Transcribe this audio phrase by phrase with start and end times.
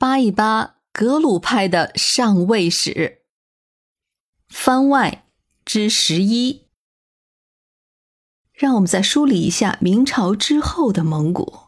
[0.00, 3.22] 扒一扒格鲁派的上位史。
[4.48, 5.26] 番外
[5.64, 6.68] 之十一，
[8.52, 11.62] 让我们再梳理一下明朝之后的蒙古。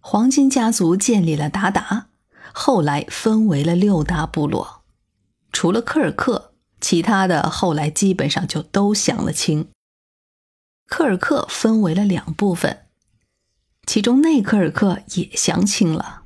[0.00, 2.06] 黄金家族建立了鞑靼，
[2.54, 4.82] 后来分为了六大部落，
[5.52, 9.68] 除了科尔克，其他的后来基本上就都降了清。
[10.86, 12.86] 科尔克分为了两部分，
[13.86, 16.22] 其中内科尔克也降清了。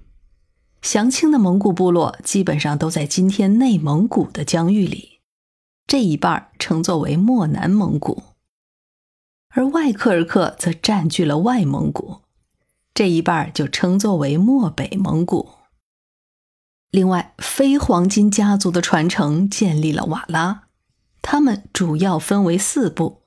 [0.80, 5.20] 降清的蒙古部落基本上都在今天内蒙古的疆域里，
[5.86, 8.22] 这一半称作为漠南蒙古，
[9.50, 12.22] 而外科尔克则占据了外蒙古，
[12.94, 15.50] 这一半就称作为漠北蒙古。
[16.90, 20.68] 另外，非黄金家族的传承建立了瓦拉，
[21.20, 23.24] 他们主要分为四部，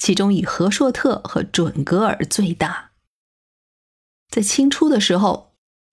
[0.00, 2.92] 其中以和硕特和准噶尔最大。
[4.30, 5.47] 在清初的时候。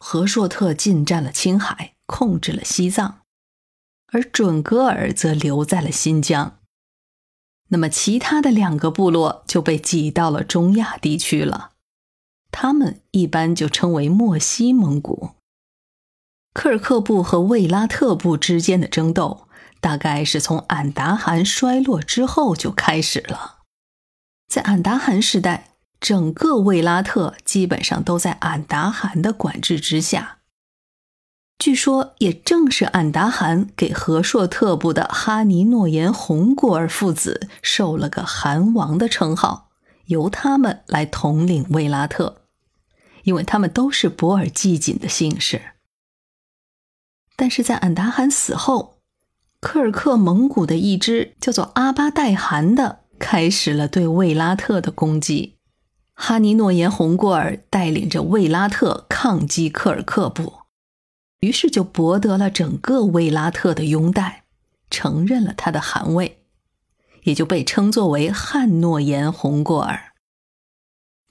[0.08, 3.22] 和硕特进占了青海，控制了西藏，
[4.14, 6.60] 而准噶尔则留在了新疆。
[7.70, 11.72] 那么，其他的两个部落就被挤到了中亚地区了，
[12.52, 15.32] 他们一般就称为漠西蒙古。
[16.54, 19.48] 科尔克部和卫拉特部之间的争斗，
[19.82, 23.64] 大概是从俺答汗衰落之后就开始了。
[24.48, 25.72] 在俺答汗时代。
[26.00, 30.40] 整个卫拉特基本上都在俺答汗的管制之下。
[31.58, 39.70] 据说，也正是俺答汗给和硕特部的哈尼诺言洪果尔父子授了个汗王的称号，
[40.08, 42.42] 由他们来统领卫拉特，
[43.24, 45.62] 因为他们都是博尔济锦的姓氏。
[47.38, 49.00] 但是在俺答汗死后，
[49.62, 55.55] 科尔克蒙古的一支叫做阿巴代汗的开始了对卫拉特的攻击。
[56.16, 60.54] 哈尼诺言洪过尔带领着卫拉特抗击科尔克部，
[61.42, 64.46] 于是就博得了整个卫拉特的拥戴，
[64.90, 66.40] 承认了他的汗位，
[67.24, 70.14] 也就被称作为汉诺言洪过尔。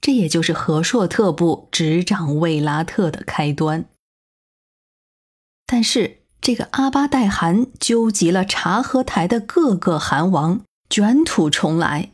[0.00, 3.86] 这也就是和硕特部执掌卫拉特的开端。
[5.66, 12.13] 但是，这个阿巴代汗纠集了察合台的各个汗王，卷土重来。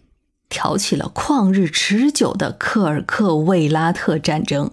[0.51, 4.73] 挑起了旷日持久的科尔克卫拉特战争。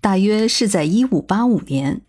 [0.00, 2.02] 大约是在一五八五年，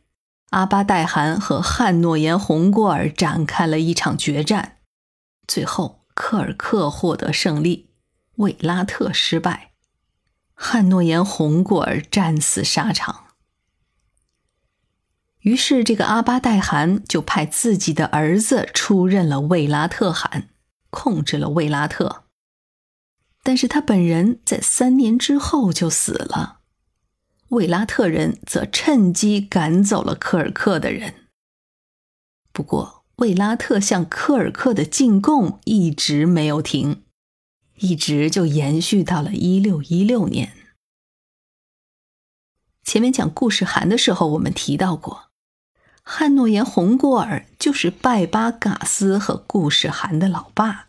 [0.50, 4.78] 阿巴代汗和汉诺言洪过尔展开了一场决战，
[5.48, 7.90] 最后科尔克获得胜利，
[8.38, 9.72] 卫拉特失败，
[10.53, 13.26] 汉诺言洪过尔战死沙场。
[15.42, 20.50] 于是，这个阿巴代汗就派自己的儿子出任了卫拉特汗。
[20.95, 22.23] 控制了卫拉特，
[23.44, 26.61] 但是他本人在三年之后就死了。
[27.50, 31.28] 卫拉特人则趁机赶走了科尔克的人。
[32.53, 37.03] 不过，卫拉特向科尔克的进贡一直没有停，
[37.75, 40.53] 一直就延续到了一六一六年。
[42.84, 45.29] 前面讲故事函的时候，我们提到过，
[46.01, 50.84] 汉诺言洪过尔就是拜巴嘎斯和故事函的老爸。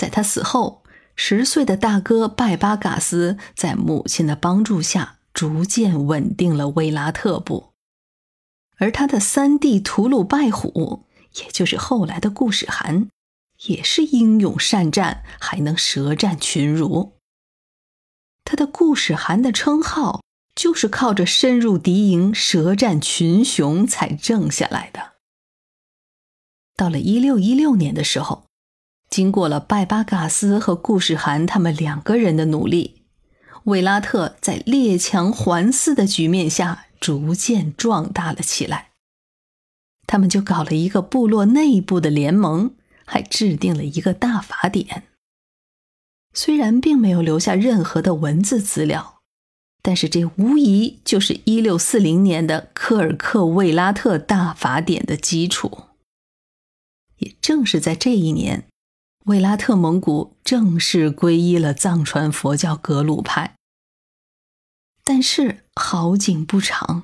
[0.00, 0.82] 在他死后，
[1.14, 7.74] 十岁的大哥拜巴嘎斯在母亲的帮助下，逐渐稳定了维拉特部，
[8.78, 13.10] 而他的三弟图鲁拜虎，也就是后来的故事汗，
[13.66, 17.18] 也是英勇善战，还能舌战群儒。
[18.42, 20.22] 他的故事汗的称号，
[20.54, 25.12] 就是靠着深入敌营、舌战群雄才挣下来的。
[26.74, 28.46] 到了一六一六年的时候。
[29.10, 33.02] 经过了拜巴嘎斯和顾世汗他们两个人的努力，
[33.64, 38.90] 维拉特在列强环伺的局面下逐渐壮大了起来。
[40.06, 45.04] 他们就搞了一个部落内部的联盟，还制定了一个大法典。
[46.32, 49.20] 虽然并没有留下任何的文字资料，
[49.82, 55.86] 但是这无疑就是一六四零年的科尔克卫拉特大法典的基础。
[57.18, 58.69] 也正是在这一年。
[59.26, 63.54] 卫拉特蒙古正式皈依了藏传佛教格鲁派，
[65.04, 67.02] 但是好景不长。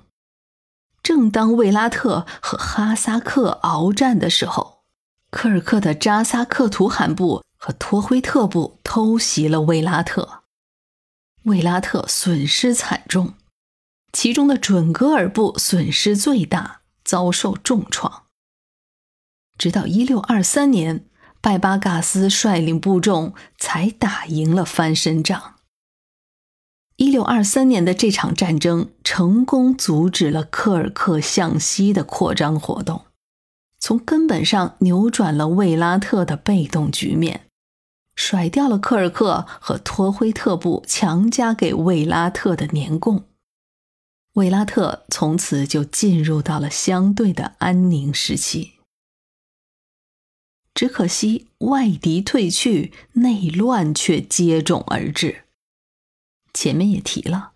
[1.03, 4.85] 正当卫拉特和哈萨克鏖战的时候，
[5.31, 10.45] 科尔克的扎萨克图罕部和托辉特部偷袭了卫拉特，
[11.43, 13.35] 卫拉特损失惨重，
[14.13, 18.25] 其中的准噶尔部损失最大，遭受重创。
[19.59, 21.07] 直到一六二三年。
[21.47, 25.55] 拜巴嘎斯率领部众才打赢了翻身仗。
[26.97, 33.03] 一六二三年的这场战争成功阻止了科尔克向西的扩张活动，
[33.79, 37.43] 从根本上扭转了卫拉特的被动局面，
[38.17, 43.23] 甩掉了科尔克和托辉特部强加给卫拉特的年贡，
[44.33, 48.73] 卫拉特从此就进入到了相对的安宁时期。
[50.77, 55.45] 只可惜外敌退去，内乱却接踵而至。
[56.53, 57.53] 前面也提了，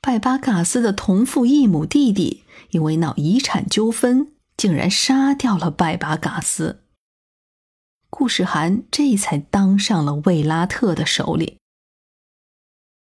[0.00, 6.80] 拜巴嘎斯的同父异母弟弟因为闹遗产纠纷，竟然杀掉了拜巴嘎斯。
[8.10, 11.56] 顾世涵这才当上了卫拉特的首领。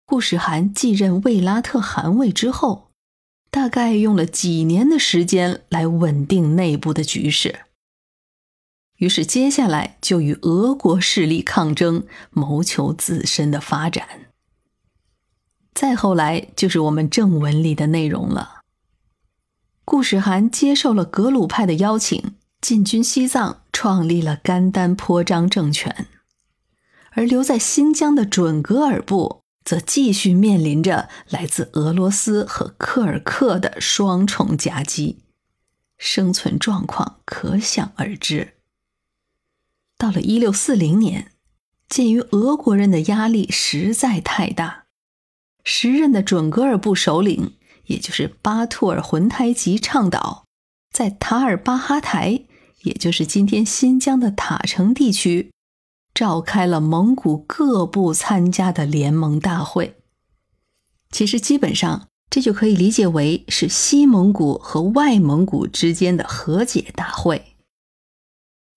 [0.04, 2.90] 顾世涵继任卫拉特汗位之后，
[3.52, 7.65] 大概用了几年的时间来稳定内部的局势，
[8.96, 14.06] 于是接下来就与俄国势力抗争，谋求自身的发展。
[15.74, 18.62] 再后来就是我们正文里的内容了。
[19.84, 26.06] 顾世涵接受了格鲁派的邀请，进军西藏，创立了甘丹颇章政权；
[27.10, 35.18] 而留在新疆的准噶尔部，则继续面临着来自俄罗斯和柯尔克的双重夹击，
[35.98, 38.55] 生存状况可想而知。
[39.98, 41.32] 到了一六四零年，
[41.88, 44.84] 鉴于俄国人的压力实在太大。
[45.64, 47.54] 时任的准噶尔部首领，
[47.86, 50.44] 也就是巴图尔浑台吉倡导，
[50.92, 52.42] 在塔尔巴哈台，
[52.82, 55.50] 也就是今天新疆的塔城地区，
[56.14, 59.96] 召开了蒙古各部参加的联盟大会。
[61.10, 67.55] 其实基本上，这就可以理解为是西蒙古和外蒙古之间的和解大会，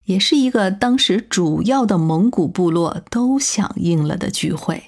[0.09, 4.85] 也是一个当时主要的蒙古部落都响应了的聚会。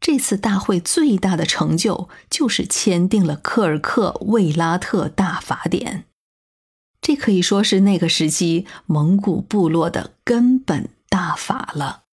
[0.00, 6.04] 这次大会最大的成就就是签订了科尔克卫拉特大法典，
[7.00, 12.03] 这可以说是那个时期蒙古部落的根本大法了。